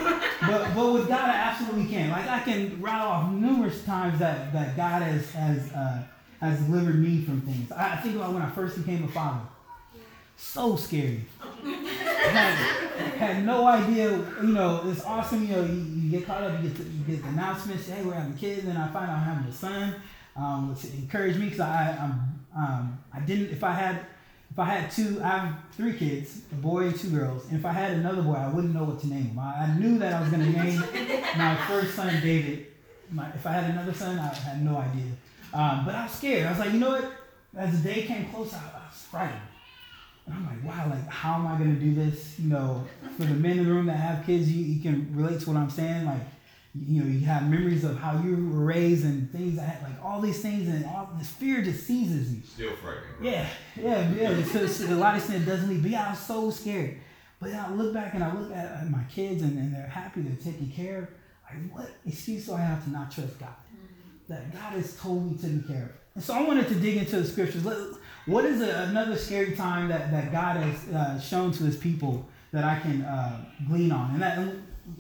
[0.43, 2.11] but but with God, I absolutely can.
[2.11, 6.03] Like I can rattle off numerous times that, that God has has uh,
[6.41, 7.73] has delivered me from things.
[7.73, 9.41] I, I think about when I first became a father
[10.39, 11.25] so scary.
[11.65, 12.55] had,
[13.17, 16.69] had no idea, you know, it's awesome, you know, you, you get caught up, you
[16.69, 19.25] get, to, you get the announcements, hey, we're having kids, and I find out I'm
[19.25, 19.95] having a son,
[20.37, 24.07] um, which encouraged me because I'm, um, I didn't, if I had,
[24.51, 27.65] if I had two, I have three kids, a boy and two girls, and if
[27.65, 29.39] I had another boy, I wouldn't know what to name him.
[29.39, 30.81] I, I knew that I was going to name
[31.37, 32.67] my first son David.
[33.11, 35.13] My, if I had another son, I had no idea.
[35.53, 36.47] Um, but I was scared.
[36.47, 37.13] I was like, you know what?
[37.57, 39.41] As the day came close, I, I was frightened.
[40.27, 42.39] And I'm like, wow, like, how am I going to do this?
[42.39, 42.85] You know,
[43.17, 45.57] for the men in the room that have kids, you, you can relate to what
[45.57, 46.05] I'm saying.
[46.05, 46.21] Like,
[46.75, 50.21] you know, you have memories of how you were raised and things that, like, all
[50.21, 52.43] these things, and all this fear just seizes you.
[52.43, 53.15] Still frightening.
[53.23, 54.31] Yeah, yeah, yeah.
[54.31, 55.83] It's, a lot of sin doesn't leave.
[55.83, 56.99] But yeah, I was so scared.
[57.41, 60.23] But I look back and I look at, at my kids, and, and they're happy,
[60.23, 61.09] they're taken care of.
[61.49, 63.55] Like, what excuse do I have to not trust God?
[64.29, 65.91] That God is totally taken care of.
[66.17, 67.65] And so I wanted to dig into the scriptures.
[68.27, 72.29] What is a, another scary time that, that God has uh, shown to his people
[72.53, 74.11] that I can uh, glean on?
[74.11, 74.55] And that,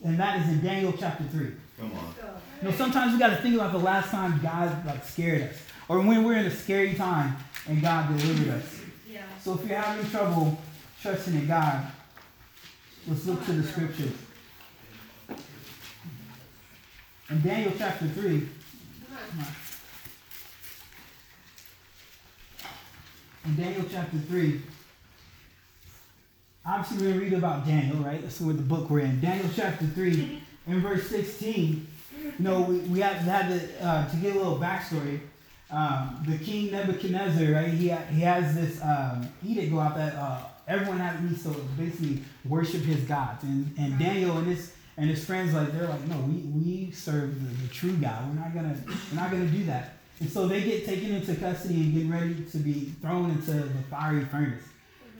[0.04, 1.50] and that is in Daniel chapter 3.
[1.78, 2.14] Come on.
[2.60, 5.56] You know, sometimes we got to think about the last time God like scared us,
[5.88, 7.36] or when we're in a scary time
[7.68, 8.80] and God delivered us.
[9.08, 9.22] Yeah.
[9.42, 10.58] So if you're having trouble
[11.00, 11.86] trusting in God,
[13.06, 14.12] let's look to the scriptures.
[17.30, 18.48] In Daniel chapter 3,
[23.44, 24.62] in Daniel chapter 3,
[26.66, 28.20] obviously we're going to read about Daniel, right?
[28.22, 29.20] That's where the book we're in.
[29.20, 31.86] Daniel chapter 3, in verse 16,
[32.22, 35.20] you know, we, we have, had to, uh, to get a little backstory.
[35.70, 37.68] Um, the king Nebuchadnezzar, right?
[37.68, 42.82] He, he has this um, edict go out that uh, everyone has, to basically worship
[42.82, 43.42] his gods.
[43.44, 47.40] And, and Daniel and his and his friends like they're like, no, we, we serve
[47.40, 48.28] the, the true God.
[48.28, 49.94] We're not gonna we're not gonna do that.
[50.20, 53.82] And so they get taken into custody and get ready to be thrown into the
[53.88, 54.64] fiery furnace.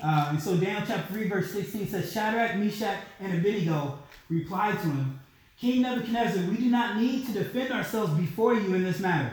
[0.02, 4.86] Uh, and so Daniel chapter 3, verse 16 says, Shadrach, Meshach, and Abednego replied to
[4.86, 5.20] him,
[5.60, 9.32] King Nebuchadnezzar, we do not need to defend ourselves before you in this matter.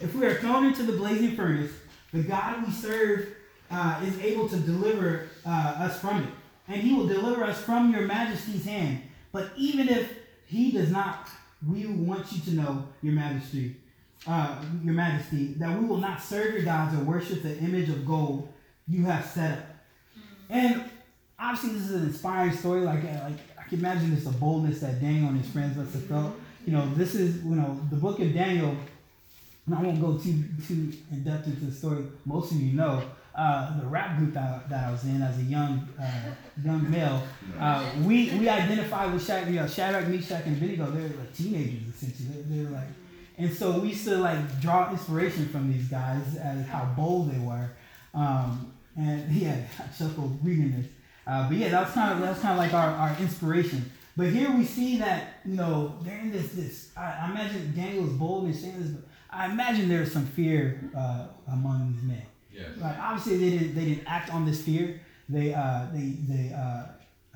[0.00, 1.70] If we are thrown into the blazing furnace,
[2.12, 3.28] the God we serve
[3.70, 6.28] uh, is able to deliver uh, us from it.
[6.66, 9.02] And he will deliver us from your majesty's hand.
[9.32, 10.12] But even if
[10.46, 11.28] he does not,
[11.68, 13.76] we want you to know, your majesty,
[14.26, 18.04] uh, your majesty, that we will not serve your gods or worship the image of
[18.04, 18.52] gold
[18.88, 19.69] you have set up.
[20.50, 20.84] And
[21.38, 22.80] obviously, this is an inspiring story.
[22.82, 25.92] Like, uh, like I can imagine this the boldness that Daniel and his friends must
[25.94, 26.34] have felt.
[26.66, 28.76] you know, this is, you know, the book of Daniel,
[29.66, 32.04] and I won't go too, too in depth into the story.
[32.24, 33.02] Most of you know,
[33.34, 36.34] uh, the rap group that, that I was in as a young uh,
[36.64, 37.22] young male,
[37.58, 40.90] uh, we we identify with Shadrach, you know, Shadrach, Meshach, and Abednego.
[40.90, 42.42] They're like teenagers essentially.
[42.42, 42.88] They're, they're like,
[43.38, 47.38] and so we used to like draw inspiration from these guys as how bold they
[47.38, 47.70] were.
[48.12, 50.86] Um, and yeah, I chuckled reading this.
[51.26, 53.90] Uh, but yeah, that's kind of that's kind of like our, our inspiration.
[54.16, 56.90] But here we see that you know they're in this this.
[56.96, 60.90] I, I imagine Daniel was bold and saying this, but I imagine there's some fear
[60.96, 62.22] uh, among these men.
[62.52, 62.70] Yes.
[62.78, 65.00] Like obviously they didn't they didn't act on this fear.
[65.28, 66.86] They uh, they they uh,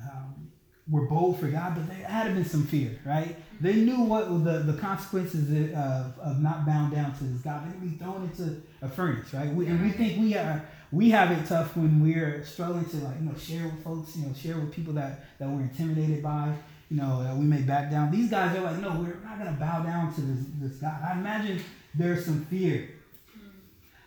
[0.01, 0.51] um,
[0.89, 3.35] were bold for God, but there had been some fear, right?
[3.59, 7.65] They knew what the, the consequences of, of not bound down to this God.
[7.65, 9.51] They'd be thrown into a furnace, right?
[9.51, 13.15] We, and we think we are we have it tough when we're struggling to like
[13.19, 16.53] you know share with folks, you know, share with people that that we're intimidated by,
[16.89, 18.11] you know, that we may back down.
[18.11, 21.01] These guys are like, no, we're not gonna bow down to this this God.
[21.01, 21.61] I imagine
[21.93, 22.89] there's some fear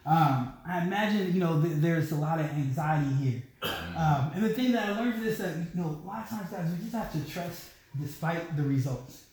[0.08, 3.42] um, I imagine, you know, th- there's a lot of anxiety here.
[3.94, 6.50] Um, and the thing that I learned is that, you know, a lot of times,
[6.50, 7.64] guys, we just have to trust
[8.00, 9.24] despite the results.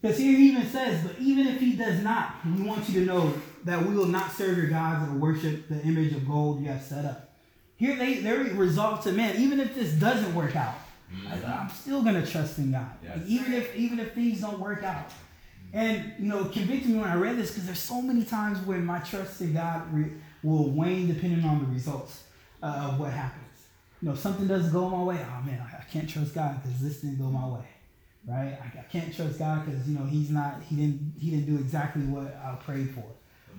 [0.00, 0.28] Because mm-hmm.
[0.28, 3.34] here he even says, but even if he does not, we want you to know
[3.64, 6.82] that we will not serve your gods and worship the image of gold you have
[6.82, 7.30] set up.
[7.76, 10.74] Here they, they resolve to man, even if this doesn't work out,
[11.14, 11.46] mm-hmm.
[11.46, 12.90] I, am still gonna trust in God.
[13.02, 13.16] Yes.
[13.16, 15.10] Like, even if even if things don't work out,
[15.72, 18.84] and, you know, convicted me when I read this because there's so many times when
[18.84, 22.24] my trust in God re- will wane depending on the results
[22.62, 23.46] uh, of what happens.
[24.02, 25.24] You know, something doesn't go my way.
[25.24, 27.66] Oh, man, I, I can't trust God because this didn't go my way.
[28.26, 28.58] Right?
[28.60, 31.60] I, I can't trust God because, you know, he's not, he didn't, he didn't do
[31.62, 33.04] exactly what I prayed for.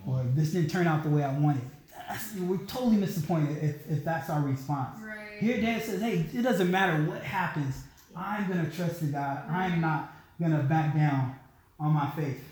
[0.08, 1.62] Or this didn't turn out the way I wanted.
[2.08, 5.00] That's, we're totally disappointed if, if that's our response.
[5.02, 5.40] Right.
[5.40, 7.84] Here, Dad says, hey, it doesn't matter what happens.
[8.16, 9.50] I'm going to trust in God.
[9.50, 11.36] I'm not going to back down
[11.80, 12.44] on my faith.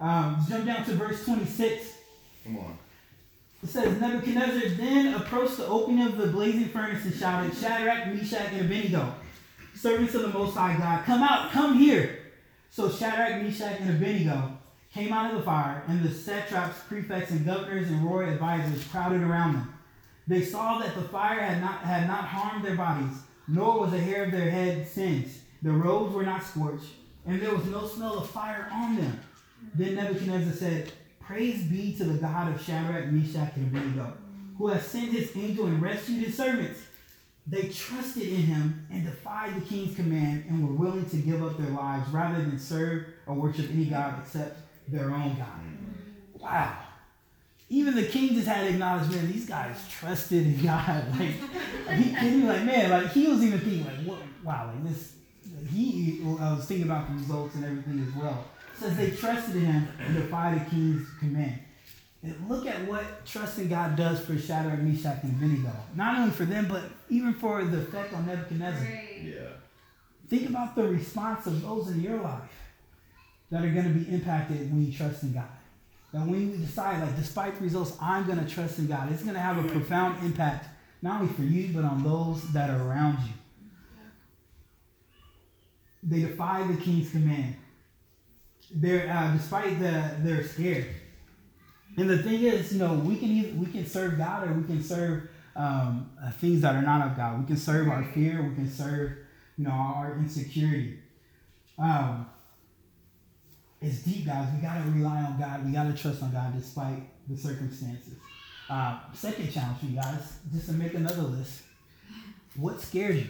[0.00, 1.92] Um, jump down to verse 26.
[2.44, 2.78] Come on.
[3.62, 8.52] It says, Nebuchadnezzar then approached the opening of the blazing furnace and shouted, Shadrach, Meshach,
[8.52, 9.14] and Abednego,
[9.74, 12.18] servants of the Most High God, come out, come here.
[12.70, 14.55] So Shadrach, Meshach, and Abednego
[14.92, 19.22] came out of the fire, and the satraps, prefects, and governors and royal advisors crowded
[19.22, 19.74] around them.
[20.26, 23.98] They saw that the fire had not, had not harmed their bodies, nor was a
[23.98, 25.38] hair of their head singed.
[25.62, 26.94] Their robes were not scorched,
[27.26, 29.20] and there was no smell of fire on them.
[29.74, 34.12] Then Nebuchadnezzar said, Praise be to the God of Shadrach, Meshach, and Abednego,
[34.58, 36.80] who has sent his angel and rescued his servants.
[37.48, 41.56] They trusted in him and defied the king's command and were willing to give up
[41.56, 45.60] their lives rather than serve or worship any God except their own God.
[45.60, 46.42] Mm-hmm.
[46.42, 46.78] Wow.
[47.68, 51.04] Even the king just had to acknowledge, man, these guys trusted in God.
[51.86, 55.12] Like, he, he like, man, like he was even thinking, like, what, wow, like this,
[55.72, 58.44] he I was thinking about the results and everything as well.
[58.74, 61.60] It says they trusted in him and defied the king's command.
[62.24, 65.72] And look at what trusting God does for Shadrach, Meshach, and Abednego.
[65.94, 68.82] Not only for them, but even for the effect on Nebuchadnezzar.
[68.82, 69.22] Right.
[69.22, 69.48] Yeah.
[70.28, 72.42] Think about the response of those in your life
[73.50, 75.48] that are going to be impacted when you trust in God.
[76.12, 79.22] That when you decide, like, despite the results, I'm going to trust in God, it's
[79.22, 80.68] going to have a profound impact,
[81.02, 83.32] not only for you, but on those that are around you.
[86.02, 87.56] They defy the king's command.
[88.70, 90.86] They're uh, despite the they're scared.
[91.96, 94.64] And the thing is, you know, we can either, we can serve God or we
[94.64, 97.40] can serve um, uh, things that are not of God.
[97.40, 98.42] We can serve our fear.
[98.42, 99.12] We can serve,
[99.56, 100.98] you know, our insecurity.
[101.78, 102.26] Um,
[103.80, 104.48] it's deep, guys.
[104.54, 105.64] We gotta rely on God.
[105.64, 108.14] We gotta trust on God despite the circumstances.
[108.68, 111.62] Uh, second challenge for you guys, just to make another list.
[112.56, 113.28] What scares you?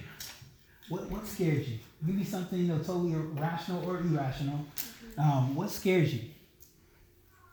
[0.88, 1.78] What what scares you?
[2.00, 4.64] Maybe something you know totally rational or irrational.
[5.18, 6.20] Um, what scares you?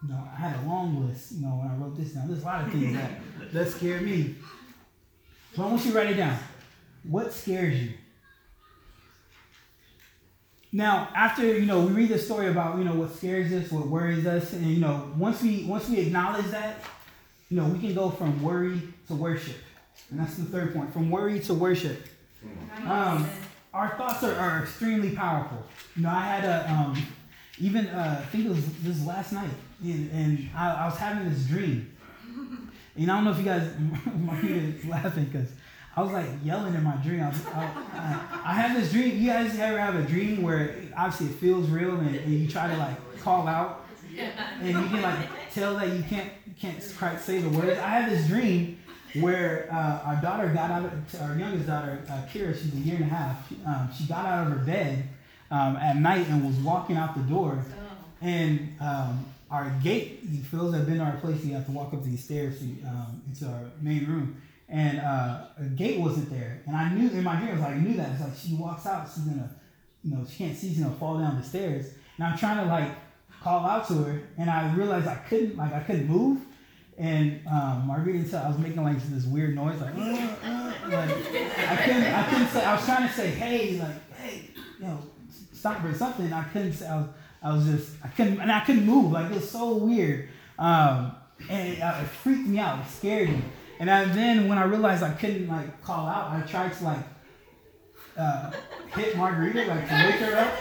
[0.04, 1.32] You know, I had a long list.
[1.34, 3.12] You know, when I wrote this down, there's a lot of things that
[3.54, 4.36] that scare me.
[5.56, 6.38] So I want you to write it down.
[7.04, 7.94] What scares you?
[10.76, 13.88] Now, after you know, we read the story about you know what scares us, what
[13.88, 16.78] worries us, and you know, once we once we acknowledge that,
[17.50, 19.58] you know, we can go from worry to worship,
[20.10, 20.92] and that's the third point.
[20.92, 22.08] From worry to worship.
[22.86, 23.30] Um,
[23.74, 25.64] our thoughts are, are extremely powerful.
[25.96, 27.02] You know, I had a, um,
[27.60, 29.50] even, uh, I think it was this last night,
[29.82, 31.90] and, and I, I, was having this dream.
[32.96, 33.72] And I don't know if you guys
[34.20, 35.50] might be laughing because
[35.96, 37.22] I was like yelling in my dream.
[37.22, 39.22] I, was, I, I, I, have this dream.
[39.22, 42.68] You guys ever have a dream where obviously it feels real and, and you try
[42.68, 43.84] to like call out
[44.62, 46.30] and you can like tell that you can't
[46.60, 47.80] can't quite say the words.
[47.80, 48.80] I had this dream
[49.20, 52.96] where uh, our daughter got out of, our youngest daughter, uh, Kira, she's a year
[52.96, 55.08] and a half, um, she got out of her bed
[55.52, 57.64] um, at night and was walking out the door,
[58.22, 61.72] and um, our gate, for those that have been to our place, you have to
[61.72, 64.42] walk up these stairs to, um, into our main room.
[64.74, 66.64] And uh, a gate wasn't there.
[66.66, 68.10] And I knew in my dream, I was like, I knew that.
[68.14, 69.48] It's like she walks out, she's gonna,
[70.04, 71.94] you know, she can't see, she's gonna fall down the stairs.
[72.18, 72.90] And I'm trying to like
[73.40, 76.42] call out to her, and I realized I couldn't, like I couldn't move.
[76.98, 80.00] And um, Margarita said I was making like this weird noise, like, uh,
[80.44, 82.66] uh, like I couldn't, I couldn't say.
[82.66, 84.98] I was trying to say, hey, like, hey, you know,
[85.52, 86.34] stop or something.
[86.34, 86.88] I couldn't say.
[86.88, 87.08] I was,
[87.44, 89.12] I was just, I couldn't, and I couldn't move.
[89.12, 91.16] Like it was so weird, um,
[91.48, 92.80] and it, uh, it, freaked me out.
[92.80, 93.44] It scared me.
[93.84, 97.04] And I, then when I realized I couldn't like call out, I tried to like
[98.16, 98.50] uh,
[98.96, 100.54] hit Margarita, like to wake her up,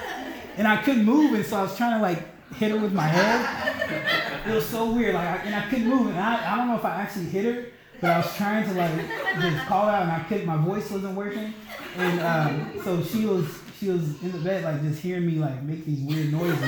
[0.57, 1.33] and I couldn't move.
[1.33, 2.19] And so I was trying to like
[2.57, 4.45] hit her with my head.
[4.45, 6.09] It was so weird, like, I, and I couldn't move.
[6.09, 7.67] And I, I don't know if I actually hit her,
[8.01, 9.09] but I was trying to like
[9.41, 10.47] just call out, and I couldn't.
[10.47, 11.55] My voice wasn't working,
[11.99, 13.47] and um, so she was
[13.79, 16.61] she was in the bed, like just hearing me like make these weird noises.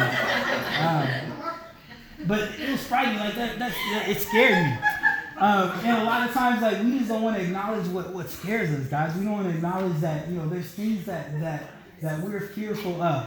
[0.79, 1.09] Um,
[2.29, 3.59] but it was frightening, like that.
[3.59, 4.79] That it scared me.
[5.37, 8.31] Um, and a lot of times, like we just don't want to acknowledge what, what
[8.31, 9.16] scares us, guys.
[9.16, 11.70] We don't want to acknowledge that you know there's things that that
[12.03, 13.27] that we're fearful of.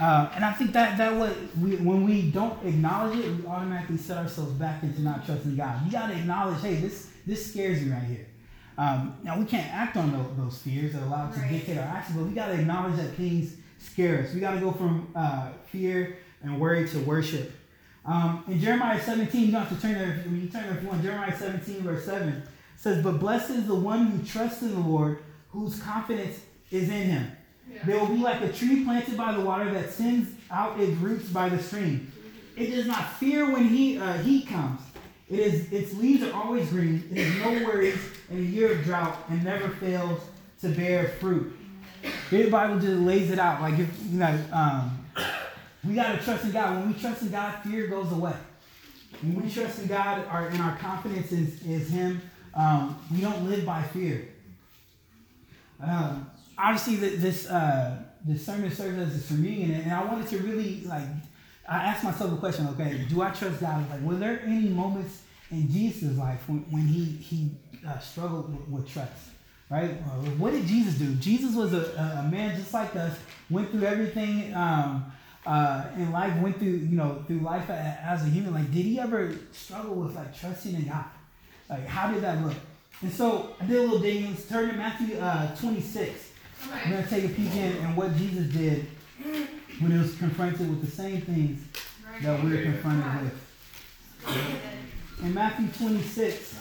[0.00, 3.96] Uh, and I think that that what we when we don't acknowledge it, we automatically
[3.96, 5.86] set ourselves back into not trusting God.
[5.86, 8.26] You got to acknowledge, hey, this this scares me right here.
[8.76, 11.84] Um, now we can't act on those, those fears that allow us to dictate our
[11.84, 14.34] actions, but we got to acknowledge that things scare us.
[14.34, 17.52] We got to go from uh, fear and worry to worship.
[18.06, 20.22] Um, in Jeremiah 17, you don't have to turn there.
[20.24, 22.42] When you turn there if you want, Jeremiah 17, verse 7
[22.76, 25.18] says, But blessed is the one who trusts in the Lord,
[25.50, 26.40] whose confidence
[26.70, 27.32] is in him.
[27.70, 27.84] Yeah.
[27.86, 31.28] They will be like a tree planted by the water that sends out its roots
[31.30, 32.12] by the stream.
[32.56, 34.80] It does not fear when he, uh, heat comes.
[35.30, 37.08] It is its leaves are always green.
[37.10, 37.98] It is no worries
[38.30, 40.20] in a year of drought and never fails
[40.60, 41.56] to bear fruit.
[42.30, 45.03] The Bible just lays it out like if you know um,
[45.86, 46.80] we gotta trust in God.
[46.80, 48.34] When we trust in God, fear goes away.
[49.20, 52.20] When we trust in God, our and our confidence is, is Him,
[52.54, 54.28] um, we don't live by fear.
[55.82, 60.82] Um, obviously, this uh, this sermon serves as me, and, and I wanted to really
[60.84, 61.04] like.
[61.66, 62.68] I asked myself a question.
[62.68, 63.88] Okay, do I trust God?
[63.90, 67.50] Like, were there any moments in Jesus' life when, when he he
[67.86, 69.12] uh, struggled with, with trust?
[69.70, 69.90] Right?
[69.90, 71.14] Uh, what did Jesus do?
[71.14, 73.16] Jesus was a, a man just like us.
[73.48, 74.54] Went through everything.
[74.54, 75.10] Um,
[75.46, 78.98] uh, in life, went through, you know, through life as a human, like, did he
[78.98, 81.04] ever struggle with, like, trusting in God?
[81.68, 82.54] Like, how did that look?
[83.02, 84.30] And so I did a little digging.
[84.30, 86.30] Let's turn to Matthew uh, 26.
[86.72, 88.86] I'm going to take a peek in and what Jesus did
[89.80, 91.62] when he was confronted with the same things
[92.22, 93.40] that we're confronted with.
[95.22, 96.58] In Matthew 26,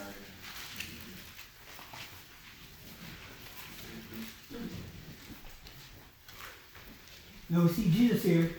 [7.50, 8.52] you know, we see Jesus here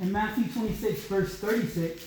[0.00, 2.06] in Matthew 26, verse 36,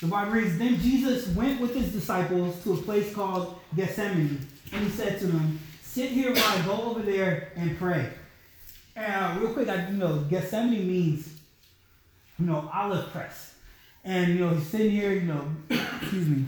[0.00, 4.84] the Bible reads, Then Jesus went with his disciples to a place called Gethsemane, and
[4.84, 8.10] he said to them, Sit here while I go over there and pray.
[8.94, 11.28] And uh, real quick, I, you know, Gethsemane means,
[12.38, 13.54] you know, olive press.
[14.04, 16.44] And, you know, he's sitting here, you know, excuse me,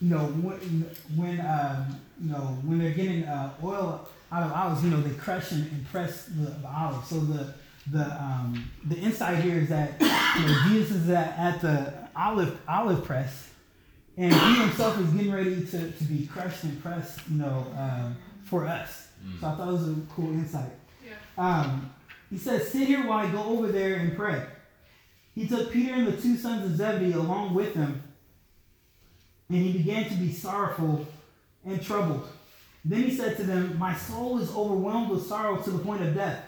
[0.00, 4.84] you know, when, when uh, you know, when they're getting uh, oil out of olives,
[4.84, 7.08] you know, they crush and, and press the, the olives.
[7.08, 7.54] So the
[7.90, 12.58] the um, the insight here is that you know, Jesus is at, at the olive
[12.68, 13.48] olive press,
[14.16, 18.16] and he himself is getting ready to, to be crushed and pressed, you know, um,
[18.44, 19.08] for us.
[19.24, 19.40] Mm.
[19.40, 20.70] So I thought it was a cool insight.
[21.04, 21.14] Yeah.
[21.36, 21.92] Um,
[22.30, 24.44] he says, "Sit here while I go over there and pray."
[25.34, 28.02] He took Peter and the two sons of Zebedee along with him,
[29.48, 31.06] and he began to be sorrowful
[31.64, 32.28] and troubled.
[32.84, 36.14] Then he said to them, "My soul is overwhelmed with sorrow to the point of
[36.14, 36.47] death."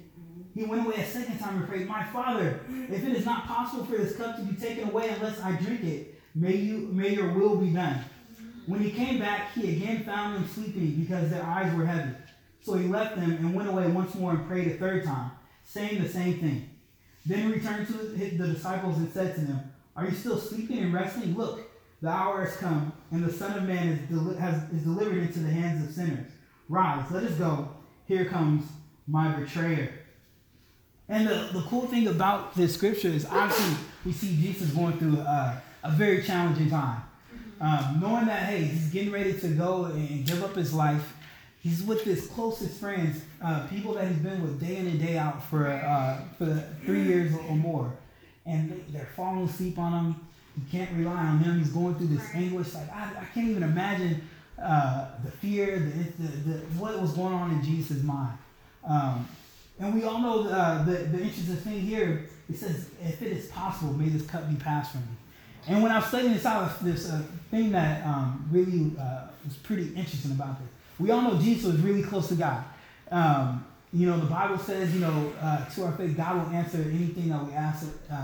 [0.53, 3.85] He went away a second time and prayed, My Father, if it is not possible
[3.85, 7.31] for this cup to be taken away unless I drink it, may you may your
[7.33, 8.03] will be done.
[8.67, 12.15] When he came back, he again found them sleeping because their eyes were heavy.
[12.61, 15.31] So he left them and went away once more and prayed a third time,
[15.63, 16.69] saying the same thing.
[17.25, 20.93] Then he returned to the disciples and said to them, Are you still sleeping and
[20.93, 21.35] resting?
[21.35, 21.61] Look,
[22.01, 25.51] the hour has come, and the Son of Man is, has, is delivered into the
[25.51, 26.31] hands of sinners.
[26.67, 27.69] Rise, let us go.
[28.05, 28.63] Here comes
[29.07, 30.00] my betrayer.
[31.11, 35.19] And the, the cool thing about this scripture is obviously we see Jesus going through
[35.19, 37.03] uh, a very challenging time.
[37.59, 41.13] Um, knowing that, hey, he's getting ready to go and give up his life.
[41.59, 45.17] He's with his closest friends, uh, people that he's been with day in and day
[45.17, 47.91] out for, uh, for three years or more.
[48.45, 50.27] And they're falling asleep on him.
[50.55, 51.59] You can't rely on him.
[51.59, 52.73] He's going through this anguish.
[52.73, 57.33] Like, I, I can't even imagine uh, the fear, the, the, the, what was going
[57.33, 58.37] on in Jesus' mind.
[58.87, 59.27] Um,
[59.81, 63.47] and we all know uh, the, the interesting thing here, it says, if it is
[63.47, 65.07] possible, may this cup be passed from me.
[65.67, 69.57] And when I was studying this out, this uh, thing that um, really uh, was
[69.57, 70.69] pretty interesting about this.
[70.99, 72.63] We all know Jesus was really close to God.
[73.09, 76.77] Um, you know, the Bible says, you know, uh, to our faith, God will answer
[76.77, 78.15] anything that we ask, uh,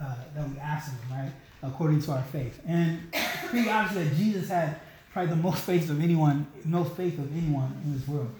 [0.00, 1.32] uh, that we ask Him, right?
[1.62, 2.60] According to our faith.
[2.66, 3.10] And
[3.46, 4.80] pretty obvious that Jesus had
[5.12, 8.30] probably the most faith of anyone, most faith of anyone in this world.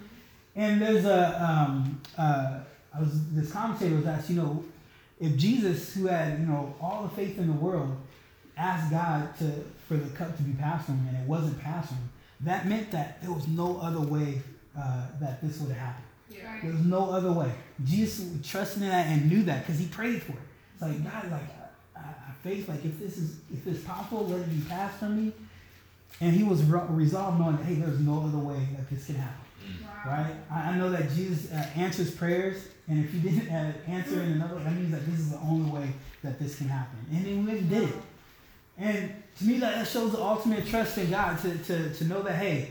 [0.56, 2.60] And there's a, um, uh,
[2.94, 4.64] I was, this commentator was asked, you know,
[5.20, 7.96] if Jesus, who had, you know, all the faith in the world,
[8.56, 9.52] asked God to,
[9.86, 12.66] for the cup to be passed from him and it wasn't passed from him, that
[12.66, 14.40] meant that there was no other way
[14.76, 16.02] uh, that this would happen.
[16.30, 16.58] Yeah.
[16.62, 17.52] There was no other way.
[17.84, 20.38] Jesus trusted in that and knew that because he prayed for it.
[20.72, 21.42] It's like, God, like,
[21.96, 25.24] I, I faith, like, if this is, if it's possible, let it be passed from
[25.26, 25.32] me.
[26.20, 29.46] And he was re- resolved knowing, hey, there's no other way that this can happen.
[30.06, 30.34] Right?
[30.50, 34.32] I, I, know that Jesus uh, answers prayers, and if he didn't uh, answer in
[34.32, 35.92] another, that means that this is the only way
[36.22, 36.98] that this can happen.
[37.12, 37.94] And he went and did it.
[38.78, 42.36] And to me, that shows the ultimate trust in God to, to, to know that,
[42.36, 42.70] hey,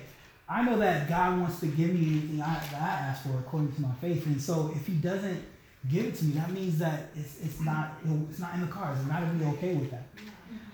[0.49, 3.73] I know that God wants to give me anything I, that I ask for according
[3.73, 4.25] to my faith.
[4.25, 5.43] And so if he doesn't
[5.87, 7.93] give it to me, that means that it's, it's, not,
[8.29, 8.99] it's not in the cards.
[9.01, 10.07] I'm not going to be okay with that.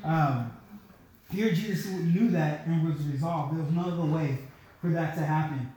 [0.03, 0.53] Um,
[1.29, 3.57] here, Jesus knew that and was resolved.
[3.57, 4.37] There was no other way
[4.79, 5.73] for that to happen.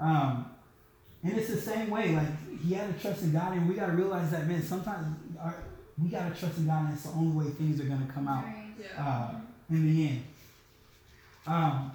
[0.00, 0.46] Um,
[1.22, 2.14] and it's the same way.
[2.14, 4.62] Like he had to trust in God, and we got to realize that, man.
[4.62, 5.06] Sometimes
[5.38, 5.54] our,
[6.02, 8.12] we got to trust in God, and it's the only way things are going to
[8.12, 8.44] come out
[8.98, 9.32] uh,
[9.68, 10.24] in the end.
[11.46, 11.92] Um,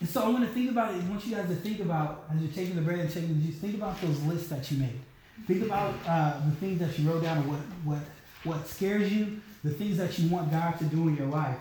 [0.00, 1.02] and so I want to think about it.
[1.02, 3.46] I want you guys to think about as you're taking the bread and taking the
[3.46, 3.56] juice.
[3.56, 5.00] Think about those lists that you made.
[5.46, 8.02] Think about uh, the things that you wrote down, and what what
[8.44, 11.58] what scares you, the things that you want God to do in your life.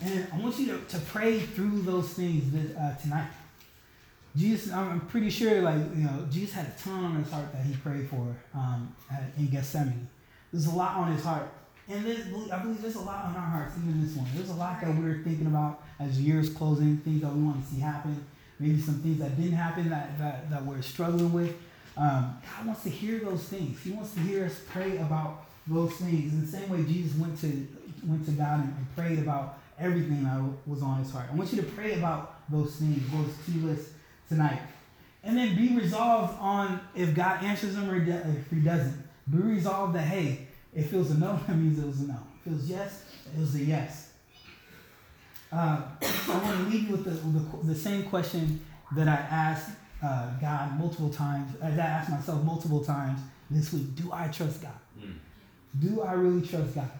[0.00, 3.28] And I want you to, to pray through those things this, uh, tonight.
[4.34, 7.64] Jesus, I'm pretty sure, like, you know, Jesus had a ton on his heart that
[7.64, 8.94] he prayed for um,
[9.36, 10.08] in Gethsemane.
[10.52, 11.50] There's a lot on his heart.
[11.88, 12.06] And
[12.50, 14.26] I believe there's a lot on our hearts, even this one.
[14.34, 17.74] There's a lot that we're thinking about as year's closing, things that we want to
[17.74, 18.24] see happen,
[18.58, 21.54] maybe some things that didn't happen that, that, that we're struggling with.
[21.96, 23.82] Um, God wants to hear those things.
[23.82, 26.32] He wants to hear us pray about those things.
[26.32, 27.68] In the same way Jesus went to
[28.06, 31.26] went to God and, and prayed about everything that was on his heart.
[31.30, 33.92] I want you to pray about those things, those two lists
[34.32, 34.60] tonight.
[35.24, 39.02] And then be resolved on if God answers them or if he doesn't.
[39.30, 42.18] Be resolved that, hey, if it was a no, that means it was a no.
[42.40, 44.12] If it was yes, it was a yes.
[45.52, 48.64] Uh, I want to leave you with the, the, the, same question
[48.96, 49.68] that I asked
[50.02, 53.20] uh, God multiple times, that I asked myself multiple times
[53.50, 53.94] this week.
[53.94, 54.72] Do I trust God?
[54.98, 55.12] Mm.
[55.78, 56.90] Do I really trust God?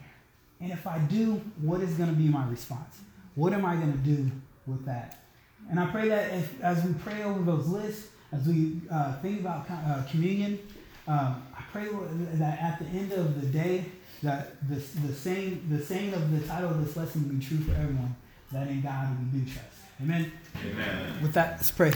[0.60, 2.98] And if I do, what is going to be my response?
[3.34, 4.30] What am I going to do
[4.66, 5.21] with that?
[5.70, 9.40] And I pray that if, as we pray over those lists, as we uh, think
[9.40, 10.58] about uh, communion,
[11.06, 11.88] um, I pray
[12.34, 13.86] that at the end of the day,
[14.22, 17.58] that the, the same the saying of the title of this lesson will be true
[17.58, 18.14] for everyone,
[18.52, 19.68] that in God we do trust.
[20.00, 20.32] Amen.
[20.64, 21.22] Amen.
[21.22, 21.92] With that, let's pray.